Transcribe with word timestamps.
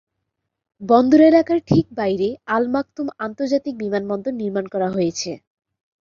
বন্দর 0.81 1.19
এলাকার 1.29 1.59
ঠিক 1.69 1.85
বাইরে 1.99 2.27
আল 2.47 2.63
মাকতুম 2.73 3.07
আন্তর্জাতিক 3.25 3.73
বিমানবন্দর 3.81 4.33
নির্মাণ 4.41 4.65
করা 4.73 4.87
হয়েছে। 4.95 5.31